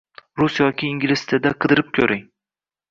[0.41, 2.29] rus yoki ingliz tilida qidirib ko’ring